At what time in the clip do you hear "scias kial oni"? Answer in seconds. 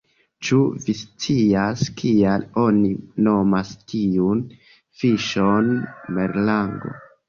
1.01-2.91